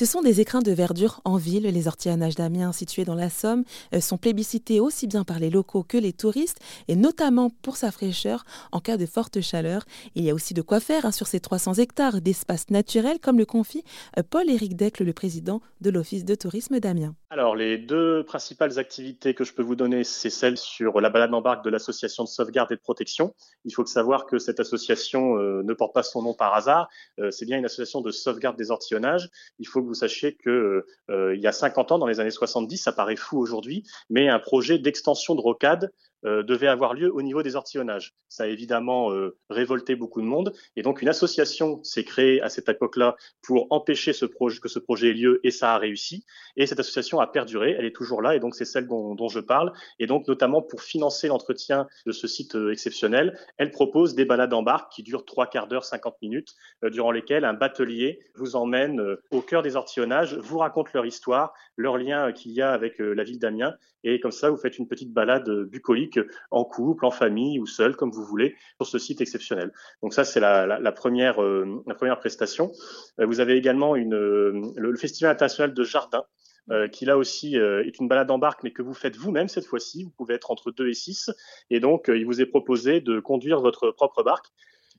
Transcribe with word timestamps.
Ce 0.00 0.06
sont 0.06 0.22
des 0.22 0.40
écrins 0.40 0.62
de 0.62 0.72
verdure 0.72 1.20
en 1.26 1.36
ville. 1.36 1.64
Les 1.64 2.16
nage 2.16 2.34
d'Amiens, 2.34 2.72
situés 2.72 3.04
dans 3.04 3.14
la 3.14 3.28
Somme, 3.28 3.64
euh, 3.94 4.00
sont 4.00 4.16
plébiscités 4.16 4.80
aussi 4.80 5.06
bien 5.06 5.24
par 5.24 5.38
les 5.38 5.50
locaux 5.50 5.82
que 5.82 5.98
les 5.98 6.14
touristes, 6.14 6.56
et 6.88 6.96
notamment 6.96 7.50
pour 7.50 7.76
sa 7.76 7.90
fraîcheur 7.92 8.46
en 8.72 8.80
cas 8.80 8.96
de 8.96 9.04
forte 9.04 9.42
chaleur. 9.42 9.84
Il 10.14 10.24
y 10.24 10.30
a 10.30 10.34
aussi 10.34 10.54
de 10.54 10.62
quoi 10.62 10.80
faire 10.80 11.04
hein, 11.04 11.12
sur 11.12 11.26
ces 11.26 11.38
300 11.38 11.74
hectares 11.74 12.22
d'espace 12.22 12.70
naturel, 12.70 13.18
comme 13.20 13.36
le 13.36 13.44
confie 13.44 13.84
euh, 14.18 14.22
Paul-Éric 14.22 14.74
Decle, 14.74 15.04
le 15.04 15.12
président 15.12 15.60
de 15.82 15.90
l'Office 15.90 16.24
de 16.24 16.34
tourisme 16.34 16.80
d'Amiens. 16.80 17.14
Alors, 17.28 17.54
les 17.54 17.76
deux 17.76 18.24
principales 18.24 18.78
activités 18.78 19.34
que 19.34 19.44
je 19.44 19.52
peux 19.52 19.62
vous 19.62 19.76
donner, 19.76 20.02
c'est 20.02 20.30
celle 20.30 20.56
sur 20.56 21.02
la 21.02 21.10
balade 21.10 21.34
en 21.34 21.42
barque 21.42 21.62
de 21.62 21.68
l'association 21.68 22.24
de 22.24 22.28
sauvegarde 22.30 22.72
et 22.72 22.76
de 22.76 22.80
protection. 22.80 23.34
Il 23.66 23.74
faut 23.74 23.84
savoir 23.84 24.24
que 24.24 24.38
cette 24.38 24.60
association 24.60 25.36
euh, 25.36 25.62
ne 25.62 25.74
porte 25.74 25.92
pas 25.92 26.02
son 26.02 26.22
nom 26.22 26.32
par 26.32 26.54
hasard. 26.54 26.88
c'est 27.30 27.44
bien 27.44 27.58
une 27.58 27.66
association 27.66 28.00
de 28.00 28.10
sauvegarde 28.10 28.56
des 28.56 28.70
ortillonnages. 28.70 29.28
Il 29.58 29.68
faut 29.68 29.89
vous 29.90 29.94
sachiez 29.94 30.36
que 30.36 30.86
euh, 31.10 31.34
il 31.34 31.40
y 31.40 31.46
a 31.46 31.52
50 31.52 31.92
ans, 31.92 31.98
dans 31.98 32.06
les 32.06 32.20
années 32.20 32.30
70, 32.30 32.78
ça 32.78 32.92
paraît 32.92 33.16
fou 33.16 33.38
aujourd'hui, 33.38 33.84
mais 34.08 34.28
un 34.28 34.38
projet 34.38 34.78
d'extension 34.78 35.34
de 35.34 35.40
rocade 35.40 35.92
euh, 36.26 36.42
devait 36.42 36.66
avoir 36.66 36.92
lieu 36.92 37.10
au 37.14 37.22
niveau 37.22 37.42
des 37.42 37.56
ortillonnages. 37.56 38.14
Ça 38.28 38.42
a 38.42 38.46
évidemment 38.46 39.10
euh, 39.10 39.38
révolté 39.48 39.96
beaucoup 39.96 40.20
de 40.20 40.26
monde, 40.26 40.52
et 40.76 40.82
donc 40.82 41.00
une 41.00 41.08
association 41.08 41.82
s'est 41.82 42.04
créée 42.04 42.42
à 42.42 42.50
cette 42.50 42.68
époque-là 42.68 43.16
pour 43.42 43.66
empêcher 43.70 44.12
ce 44.12 44.26
que 44.26 44.68
ce 44.68 44.78
projet 44.78 45.08
ait 45.08 45.14
lieu, 45.14 45.40
et 45.44 45.50
ça 45.50 45.74
a 45.74 45.78
réussi. 45.78 46.26
Et 46.58 46.66
cette 46.66 46.78
association 46.78 47.20
a 47.20 47.26
perduré, 47.26 47.74
elle 47.78 47.86
est 47.86 47.96
toujours 47.96 48.20
là, 48.20 48.36
et 48.36 48.38
donc 48.38 48.54
c'est 48.54 48.66
celle 48.66 48.86
dont, 48.86 49.14
dont, 49.14 49.28
je 49.28 49.40
parle. 49.40 49.72
Et 49.98 50.06
donc 50.06 50.28
notamment 50.28 50.60
pour 50.60 50.82
financer 50.82 51.28
l'entretien 51.28 51.86
de 52.04 52.12
ce 52.12 52.26
site 52.26 52.54
euh, 52.54 52.70
exceptionnel, 52.70 53.38
elle 53.56 53.70
propose 53.70 54.14
des 54.14 54.26
balades 54.26 54.52
en 54.52 54.62
barque 54.62 54.92
qui 54.92 55.02
durent 55.02 55.24
trois 55.24 55.46
quarts 55.46 55.68
d'heure, 55.68 55.86
50 55.86 56.16
minutes, 56.20 56.54
durant 56.82 57.12
lesquelles 57.12 57.46
un 57.46 57.54
batelier 57.54 58.20
vous 58.34 58.56
emmène 58.56 59.16
au 59.30 59.40
cœur 59.40 59.62
des 59.62 59.76
ortillonnages, 59.76 60.36
vous 60.36 60.58
raconte 60.58 60.92
leur 60.92 61.06
histoire, 61.06 61.54
leur 61.76 61.96
lien 61.96 62.32
qu'il 62.32 62.52
y 62.52 62.60
a 62.60 62.72
avec 62.72 62.98
la 62.98 63.24
ville 63.24 63.38
d'Amiens, 63.38 63.74
et 64.04 64.20
comme 64.20 64.32
ça 64.32 64.50
vous 64.50 64.56
faites 64.56 64.78
une 64.78 64.88
petite 64.88 65.12
balade 65.12 65.48
bucolique 65.64 66.09
en 66.50 66.64
couple, 66.64 67.04
en 67.04 67.10
famille 67.10 67.58
ou 67.58 67.66
seul, 67.66 67.96
comme 67.96 68.10
vous 68.10 68.24
voulez, 68.24 68.56
sur 68.76 68.86
ce 68.86 68.98
site 68.98 69.20
exceptionnel. 69.20 69.72
Donc 70.02 70.14
ça, 70.14 70.24
c'est 70.24 70.40
la, 70.40 70.92
première, 70.92 71.42
euh, 71.42 71.82
la 71.86 71.94
première 71.94 72.18
prestation. 72.18 72.72
Euh, 73.20 73.26
vous 73.26 73.40
avez 73.40 73.56
également 73.56 73.96
une, 73.96 74.14
euh, 74.14 74.72
le, 74.76 74.96
Festival 74.96 75.32
international 75.32 75.74
de 75.74 75.84
jardin, 75.84 76.24
qui 76.92 77.04
là 77.04 77.16
aussi 77.16 77.56
est 77.56 77.98
une 77.98 78.06
balade 78.06 78.30
en 78.30 78.38
barque, 78.38 78.62
mais 78.62 78.70
que 78.70 78.82
vous 78.82 78.94
faites 78.94 79.16
vous-même 79.16 79.48
cette 79.48 79.64
fois-ci. 79.64 80.04
Vous 80.04 80.10
pouvez 80.10 80.34
être 80.34 80.52
entre 80.52 80.70
2 80.70 80.88
et 80.88 80.94
6. 80.94 81.30
Et 81.70 81.80
donc, 81.80 82.08
il 82.08 82.24
vous 82.24 82.40
est 82.40 82.46
proposé 82.46 83.00
de 83.00 83.18
conduire 83.18 83.60
votre 83.60 83.90
propre 83.90 84.22
barque 84.22 84.46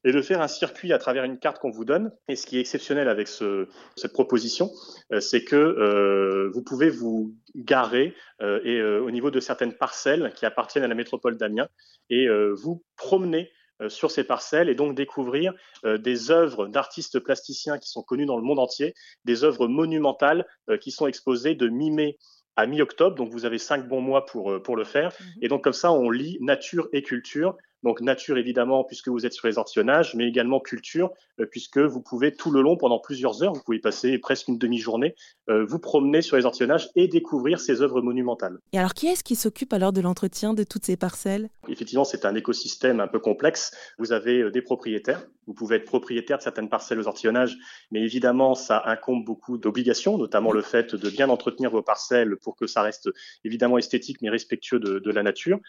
et 0.03 0.11
de 0.11 0.21
faire 0.21 0.41
un 0.41 0.47
circuit 0.47 0.93
à 0.93 0.97
travers 0.97 1.23
une 1.23 1.37
carte 1.37 1.59
qu'on 1.59 1.69
vous 1.69 1.85
donne. 1.85 2.11
Et 2.27 2.35
ce 2.35 2.45
qui 2.45 2.57
est 2.57 2.59
exceptionnel 2.59 3.07
avec 3.07 3.27
ce, 3.27 3.67
cette 3.95 4.13
proposition, 4.13 4.71
euh, 5.11 5.19
c'est 5.19 5.43
que 5.43 5.55
euh, 5.55 6.49
vous 6.53 6.63
pouvez 6.63 6.89
vous 6.89 7.35
garer 7.55 8.15
euh, 8.41 8.59
et 8.63 8.81
au 8.81 9.11
niveau 9.11 9.31
de 9.31 9.39
certaines 9.39 9.73
parcelles 9.73 10.33
qui 10.35 10.45
appartiennent 10.45 10.83
à 10.83 10.87
la 10.87 10.95
métropole 10.95 11.37
d'Amiens 11.37 11.67
et 12.09 12.27
vous 12.53 12.83
promener 12.97 13.51
sur 13.87 14.11
ces 14.11 14.23
parcelles 14.23 14.69
et 14.69 14.75
donc 14.75 14.95
découvrir 14.95 15.53
des 15.83 16.29
œuvres 16.29 16.67
d'artistes 16.67 17.19
plasticiens 17.19 17.79
qui 17.79 17.89
sont 17.89 18.03
connus 18.03 18.25
dans 18.25 18.37
le 18.37 18.43
monde 18.43 18.59
entier, 18.59 18.93
des 19.25 19.43
œuvres 19.43 19.67
monumentales 19.67 20.45
qui 20.81 20.91
sont 20.91 21.07
exposées 21.07 21.55
de 21.55 21.67
mi-mai 21.67 22.17
à 22.57 22.67
mi-octobre. 22.67 23.15
Donc 23.15 23.31
vous 23.31 23.45
avez 23.45 23.57
cinq 23.57 23.87
bons 23.87 24.01
mois 24.01 24.25
pour, 24.25 24.61
pour 24.61 24.75
le 24.75 24.83
faire. 24.83 25.11
Mmh 25.11 25.23
et 25.43 25.47
donc 25.47 25.63
comme 25.63 25.73
ça, 25.73 25.91
on 25.91 26.09
lit 26.09 26.37
nature 26.41 26.89
et 26.91 27.01
culture 27.01 27.55
donc 27.83 28.01
nature 28.01 28.37
évidemment 28.37 28.83
puisque 28.83 29.07
vous 29.07 29.25
êtes 29.25 29.33
sur 29.33 29.47
les 29.47 29.57
ortillonnages, 29.57 30.15
mais 30.15 30.27
également 30.27 30.59
culture 30.59 31.11
euh, 31.39 31.45
puisque 31.45 31.79
vous 31.79 32.01
pouvez 32.01 32.33
tout 32.33 32.51
le 32.51 32.61
long 32.61 32.77
pendant 32.77 32.99
plusieurs 32.99 33.43
heures, 33.43 33.53
vous 33.53 33.63
pouvez 33.63 33.79
passer 33.79 34.17
presque 34.17 34.47
une 34.47 34.57
demi-journée, 34.57 35.15
euh, 35.49 35.65
vous 35.65 35.79
promener 35.79 36.21
sur 36.21 36.37
les 36.37 36.45
ortillonnages 36.45 36.89
et 36.95 37.07
découvrir 37.07 37.59
ces 37.59 37.81
œuvres 37.81 38.01
monumentales. 38.01 38.59
Et 38.73 38.79
alors 38.79 38.93
qui 38.93 39.07
est-ce 39.07 39.23
qui 39.23 39.35
s'occupe 39.35 39.73
alors 39.73 39.93
de 39.93 40.01
l'entretien 40.01 40.53
de 40.53 40.63
toutes 40.63 40.85
ces 40.85 40.97
parcelles? 40.97 41.49
Effectivement, 41.67 42.03
c'est 42.03 42.25
un 42.25 42.35
écosystème 42.35 42.99
un 42.99 43.07
peu 43.07 43.19
complexe. 43.19 43.71
Vous 43.97 44.11
avez 44.11 44.41
euh, 44.41 44.51
des 44.51 44.61
propriétaires, 44.61 45.25
vous 45.47 45.53
pouvez 45.53 45.77
être 45.77 45.85
propriétaire 45.85 46.37
de 46.37 46.43
certaines 46.43 46.69
parcelles 46.69 46.99
aux 46.99 47.07
ortillonnages, 47.07 47.57
mais 47.91 48.01
évidemment 48.01 48.55
ça 48.55 48.81
incombe 48.85 49.25
beaucoup 49.25 49.57
d'obligations, 49.57 50.17
notamment 50.17 50.51
le 50.51 50.61
fait 50.61 50.95
de 50.95 51.09
bien 51.09 51.29
entretenir 51.29 51.71
vos 51.71 51.81
parcelles 51.81 52.35
pour 52.37 52.55
que 52.55 52.67
ça 52.67 52.81
reste 52.81 53.09
évidemment 53.43 53.77
esthétique 53.77 54.17
mais 54.21 54.29
respectueux 54.29 54.79
de, 54.79 54.99
de 54.99 55.11
la 55.11 55.23
nature. 55.23 55.59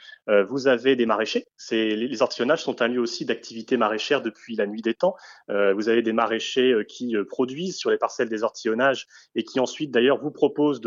vous 0.49 0.67
avez 0.67 0.97
des 0.97 1.07
maraîchers, 1.07 1.47
c'est 1.57 1.97
les 2.09 2.23
ortillonnages 2.23 2.63
sont 2.63 2.83
un 2.83 2.89
lieu 2.89 3.01
aussi 3.01 3.25
d'activité 3.25 3.77
maraîchère 3.77 4.23
depuis 4.23 4.57
la 4.57 4.67
nuit 4.67 4.83
des 4.83 4.95
temps. 4.95 5.15
Euh, 5.51 5.75
vous 5.75 5.89
avez 5.89 6.03
des 6.03 6.13
maraîchers 6.13 6.73
euh, 6.73 6.85
qui 6.85 7.17
euh, 7.17 7.25
produisent 7.25 7.77
sur 7.77 7.91
les 7.91 7.99
parcelles 7.99 8.29
des 8.29 8.43
ortillonnages 8.43 9.07
et 9.35 9.45
qui 9.45 9.61
ensuite 9.61 9.91
d'ailleurs 9.91 10.19
vous 10.19 10.31
proposent 10.31 10.81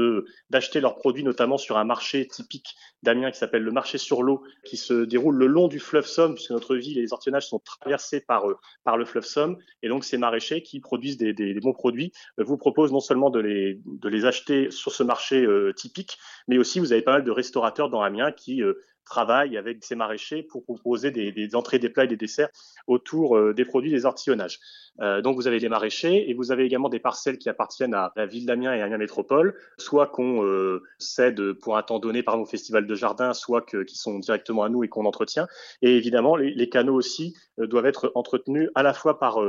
d'acheter 0.50 0.82
leurs 0.82 0.96
produits 0.96 1.24
notamment 1.24 1.58
sur 1.58 1.78
un 1.78 1.84
marché 1.84 2.28
typique 2.28 2.76
d'Amiens 3.04 3.32
qui 3.32 3.38
s'appelle 3.38 3.64
le 3.64 3.72
marché 3.72 3.98
sur 3.98 4.24
l'eau 4.24 4.44
qui 4.64 4.78
se 4.78 5.06
déroule 5.06 5.36
le 5.36 5.48
long 5.48 5.68
du 5.68 5.80
fleuve 5.80 6.06
Somme 6.06 6.36
puisque 6.36 6.52
notre 6.52 6.76
ville 6.76 6.98
et 6.98 7.02
les 7.02 7.14
ortillonnages 7.14 7.48
sont 7.48 7.60
traversés 7.60 8.22
par 8.22 8.46
par 8.84 8.98
le 8.98 9.06
fleuve 9.06 9.26
Somme 9.26 9.58
et 9.84 9.90
donc 9.90 10.04
ces 10.04 10.18
maraîchers 10.18 10.62
qui 10.62 10.80
produisent 10.80 11.18
des, 11.18 11.34
des, 11.34 11.54
bons 11.60 11.74
produits 11.74 12.12
vous 12.38 12.58
proposent 12.58 12.92
non 12.92 13.00
seulement 13.00 13.30
de 13.30 13.40
les 13.40 13.80
de 13.86 14.10
les 14.10 14.26
acheter 14.26 14.72
sur 14.72 14.92
ce 14.92 15.04
marché 15.04 15.46
typique 15.76 16.18
mais 16.48 16.58
aussi 16.58 16.80
vous 16.80 16.92
avez 16.92 17.02
pas 17.02 17.14
mal 17.14 17.24
de 17.24 17.32
restaurateurs 17.32 17.90
dans 17.90 18.02
Amiens 18.02 18.32
qui 18.32 18.62
travaille 19.06 19.58
avec 19.58 19.84
ces 19.84 19.96
maraîchers 19.96 20.44
pour 20.44 20.64
proposer 20.64 21.12
des, 21.12 21.32
des, 21.32 21.56
entrées, 21.56 21.80
des 21.80 21.90
plats 21.90 22.06
et 22.06 22.08
des 22.08 22.18
desserts 22.18 22.50
autour 22.88 23.38
euh, 23.38 23.54
des 23.54 23.66
produits 23.66 23.92
des 23.92 24.06
ortillonnages. 24.06 24.60
Euh, 25.00 25.22
donc 25.22 25.36
vous 25.36 25.48
avez 25.48 25.60
des 25.60 25.70
maraîchers 25.70 26.30
et 26.30 26.34
vous 26.34 26.52
avez 26.52 26.66
également 26.66 26.90
des 26.90 27.00
parcelles 27.00 27.38
qui 27.38 27.50
appartiennent 27.50 27.94
à 27.94 28.12
la 28.16 28.26
ville 28.26 28.46
d'Amiens 28.46 28.74
et 28.74 28.82
à 28.82 28.86
Amiens 28.86 28.98
Métropole, 28.98 29.56
soit 29.78 30.08
qu'on 30.08 30.44
euh, 30.44 30.84
cède 30.98 31.54
pour 31.54 31.78
un 31.78 31.84
temps 31.84 32.00
donné 32.00 32.24
par 32.24 32.36
exemple 32.36 32.48
au 32.48 32.52
festival 32.52 32.88
de 32.88 32.96
jardin, 32.96 33.34
soit 33.34 33.62
que, 33.62 33.84
qui 33.84 33.98
sont 33.98 34.20
directement 34.20 34.64
à 34.64 34.70
nous 34.70 34.84
et 34.84 34.88
qu'on 34.88 35.06
entretient. 35.06 35.48
Et 35.82 35.96
évidemment, 35.96 36.36
les, 36.36 36.54
les 36.54 36.70
canaux 36.70 36.96
aussi 36.96 37.36
doivent 37.58 37.86
être 37.86 38.12
entretenus 38.16 38.70
à 38.76 38.84
la 38.84 38.94
fois 38.94 39.20
par 39.20 39.40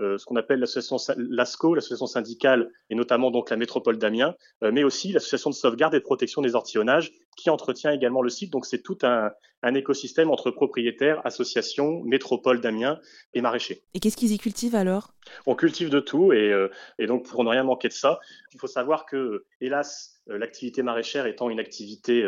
euh, 0.00 0.18
ce 0.18 0.24
qu'on 0.24 0.36
appelle 0.36 0.60
l'association 0.60 0.96
LASCO, 1.16 1.74
l'association 1.74 2.06
syndicale, 2.06 2.70
et 2.88 2.94
notamment 2.94 3.30
donc 3.30 3.50
la 3.50 3.56
métropole 3.56 3.98
d'Amiens, 3.98 4.34
euh, 4.62 4.70
mais 4.72 4.82
aussi 4.82 5.12
l'association 5.12 5.50
de 5.50 5.54
sauvegarde 5.54 5.94
et 5.94 5.98
de 5.98 6.04
protection 6.04 6.42
des 6.42 6.54
ortillonnages, 6.54 7.12
qui 7.36 7.50
entretient 7.50 7.92
également 7.92 8.22
le 8.22 8.28
site. 8.28 8.50
Donc 8.52 8.66
c'est 8.66 8.82
tout 8.82 8.98
un, 9.02 9.30
écosystème 9.74 10.30
entre 10.30 10.50
propriétaires, 10.50 11.20
associations, 11.24 12.02
métropole 12.04 12.60
d'Amiens 12.60 12.98
et 13.34 13.40
maraîchers. 13.40 13.82
Et 13.94 14.00
qu'est-ce 14.00 14.16
qu'ils 14.16 14.32
y 14.32 14.38
cultivent 14.38 14.74
alors? 14.74 15.14
On 15.46 15.54
cultive 15.54 15.90
de 15.90 16.00
tout, 16.00 16.32
et, 16.32 16.50
euh, 16.50 16.68
et, 16.98 17.06
donc 17.06 17.26
pour 17.26 17.44
ne 17.44 17.50
rien 17.50 17.62
manquer 17.62 17.88
de 17.88 17.92
ça, 17.92 18.20
il 18.52 18.58
faut 18.58 18.66
savoir 18.66 19.06
que, 19.06 19.44
hélas, 19.60 20.22
l'activité 20.26 20.82
maraîchère 20.82 21.26
étant 21.26 21.50
une 21.50 21.60
activité 21.60 22.24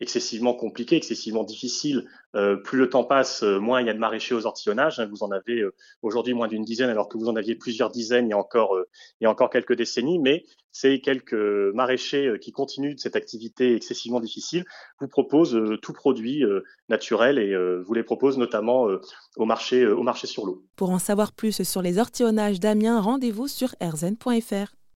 excessivement 0.00 0.54
compliqué, 0.54 0.96
excessivement 0.96 1.44
difficile. 1.44 2.08
Euh, 2.34 2.56
plus 2.56 2.78
le 2.78 2.88
temps 2.88 3.04
passe, 3.04 3.42
euh, 3.42 3.58
moins 3.58 3.80
il 3.80 3.86
y 3.86 3.90
a 3.90 3.92
de 3.92 3.98
maraîchers 3.98 4.34
aux 4.34 4.46
ortillonnages. 4.46 4.98
Hein. 4.98 5.06
Vous 5.10 5.22
en 5.22 5.30
avez 5.30 5.60
euh, 5.60 5.74
aujourd'hui 6.02 6.32
moins 6.32 6.48
d'une 6.48 6.64
dizaine, 6.64 6.88
alors 6.88 7.08
que 7.08 7.18
vous 7.18 7.28
en 7.28 7.36
aviez 7.36 7.54
plusieurs 7.54 7.90
dizaines 7.90 8.26
il 8.26 8.30
y 8.30 8.32
a 8.32 8.38
encore, 8.38 8.78
il 9.20 9.24
y 9.24 9.26
a 9.26 9.30
encore 9.30 9.50
quelques 9.50 9.74
décennies. 9.74 10.18
Mais 10.18 10.44
ces 10.72 11.00
quelques 11.00 11.34
maraîchers 11.74 12.36
qui 12.40 12.52
continuent 12.52 12.94
de 12.94 13.00
cette 13.00 13.16
activité 13.16 13.74
excessivement 13.74 14.20
difficile 14.20 14.29
vous 15.00 15.08
proposent 15.08 15.58
tout 15.82 15.92
produit 15.92 16.44
naturel 16.88 17.38
et 17.38 17.54
vous 17.84 17.94
les 17.94 18.02
proposent 18.02 18.38
notamment 18.38 18.86
au 19.36 19.44
marché, 19.44 19.86
au 19.86 20.02
marché 20.02 20.26
sur 20.26 20.46
l'eau. 20.46 20.64
Pour 20.76 20.90
en 20.90 20.98
savoir 20.98 21.32
plus 21.32 21.62
sur 21.62 21.82
les 21.82 21.98
ortillonnages 21.98 22.60
d'Amiens, 22.60 23.00
rendez-vous 23.00 23.48
sur 23.48 23.74
erzen.fr. 23.80 24.74